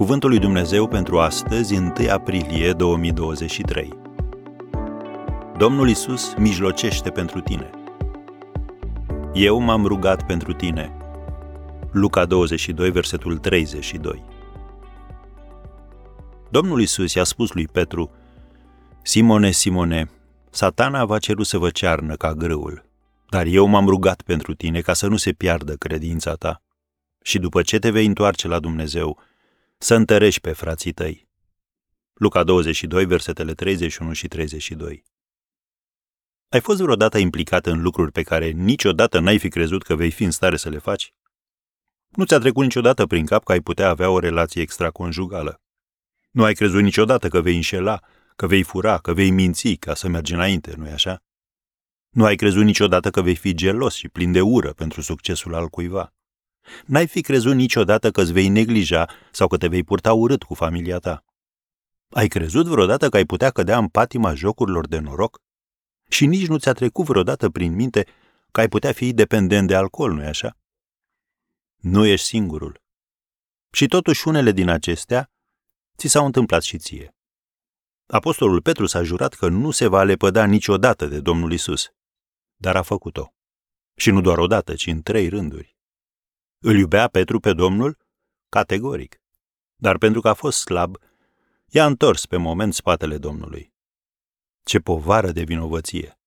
[0.00, 3.98] Cuvântul lui Dumnezeu pentru astăzi, 1 aprilie 2023.
[5.58, 7.70] Domnul Isus mijlocește pentru tine.
[9.32, 10.96] Eu m-am rugat pentru tine.
[11.92, 14.24] Luca 22, versetul 32.
[16.50, 18.10] Domnul Isus i-a spus lui Petru,
[19.02, 20.10] Simone, Simone,
[20.50, 22.84] satana va ceru să vă cearnă ca grâul,
[23.28, 26.62] dar eu m-am rugat pentru tine ca să nu se piardă credința ta.
[27.22, 29.18] Și după ce te vei întoarce la Dumnezeu,
[29.82, 31.28] să întărești pe frații tăi.
[32.12, 35.04] Luca 22, versetele 31 și 32.
[36.48, 40.24] Ai fost vreodată implicat în lucruri pe care niciodată n-ai fi crezut că vei fi
[40.24, 41.12] în stare să le faci?
[42.08, 45.60] Nu ți-a trecut niciodată prin cap că ai putea avea o relație extraconjugală.
[46.30, 48.00] Nu ai crezut niciodată că vei înșela,
[48.36, 51.22] că vei fura, că vei minți ca să mergi înainte, nu-i așa?
[52.10, 55.68] Nu ai crezut niciodată că vei fi gelos și plin de ură pentru succesul al
[55.68, 56.14] cuiva.
[56.86, 60.54] N-ai fi crezut niciodată că îți vei neglija sau că te vei purta urât cu
[60.54, 61.24] familia ta.
[62.10, 65.40] Ai crezut vreodată că ai putea cădea în patima jocurilor de noroc?
[66.08, 68.06] Și nici nu ți-a trecut vreodată prin minte
[68.50, 70.56] că ai putea fi dependent de alcool, nu-i așa?
[71.76, 72.82] Nu ești singurul.
[73.72, 75.30] Și totuși unele din acestea
[75.96, 77.14] ți s-au întâmplat și ție.
[78.06, 81.92] Apostolul Petru s-a jurat că nu se va lepăda niciodată de Domnul Isus,
[82.56, 83.34] dar a făcut-o.
[83.96, 85.76] Și nu doar o dată, ci în trei rânduri.
[86.62, 87.98] Îl iubea Petru pe Domnul?
[88.48, 89.20] Categoric.
[89.76, 90.96] Dar pentru că a fost slab,
[91.66, 93.72] i-a întors pe moment spatele Domnului.
[94.62, 96.18] Ce povară de vinovăție!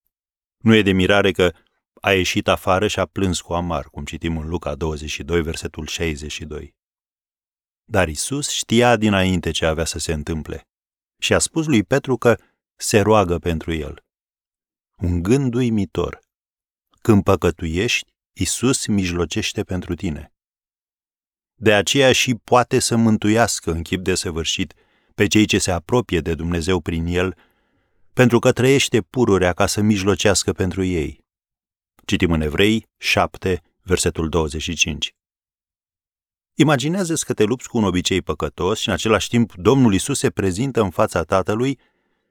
[0.57, 1.53] Nu e de mirare că
[2.01, 6.75] a ieșit afară și a plâns cu amar, cum citim în Luca 22, versetul 62.
[7.83, 10.67] Dar Isus știa dinainte ce avea să se întâmple
[11.19, 12.37] și a spus lui Petru că
[12.75, 14.05] se roagă pentru el.
[14.97, 16.19] Un gând uimitor.
[17.01, 20.33] Când păcătuiești, Isus mijlocește pentru tine.
[21.55, 24.73] De aceea și poate să mântuiască în chip desăvârșit
[25.16, 27.38] pe cei ce se apropie de Dumnezeu prin el,
[28.13, 31.25] pentru că trăiește pururea ca să mijlocească pentru ei.
[32.05, 35.16] Citim în Evrei 7, versetul 25.
[36.53, 40.29] Imaginează-ți că te lupți cu un obicei păcătos și în același timp Domnul Isus se
[40.29, 41.79] prezintă în fața Tatălui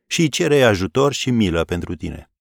[0.07, 2.32] și îi cere ajutor și milă pentru tine.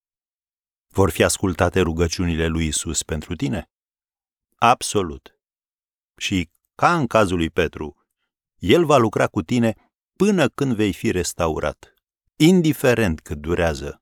[0.94, 3.70] Vor fi ascultate rugăciunile lui Isus pentru tine?
[4.56, 5.40] Absolut.
[6.18, 7.96] Și, ca în cazul lui Petru,
[8.58, 9.76] el va lucra cu tine
[10.16, 11.94] până când vei fi restaurat,
[12.36, 14.02] indiferent cât durează.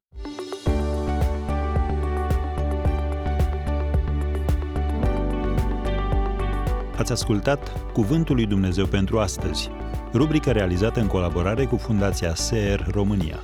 [6.98, 9.70] Ați ascultat Cuvântul lui Dumnezeu pentru astăzi,
[10.14, 13.44] rubrica realizată în colaborare cu Fundația SER România.